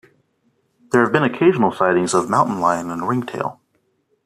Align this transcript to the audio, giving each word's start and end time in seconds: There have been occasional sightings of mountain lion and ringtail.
There 0.91 1.03
have 1.03 1.13
been 1.13 1.21
occasional 1.21 1.71
sightings 1.71 2.15
of 2.15 2.27
mountain 2.27 2.59
lion 2.59 2.89
and 2.89 3.07
ringtail. 3.07 3.61